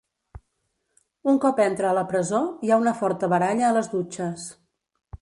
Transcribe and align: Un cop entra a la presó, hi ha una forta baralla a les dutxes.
Un 1.33 1.37
cop 1.43 1.61
entra 1.67 1.91
a 1.91 1.97
la 1.99 2.05
presó, 2.13 2.41
hi 2.67 2.73
ha 2.77 2.81
una 2.87 2.97
forta 3.05 3.33
baralla 3.37 3.71
a 3.71 3.79
les 3.81 3.95
dutxes. 3.97 4.53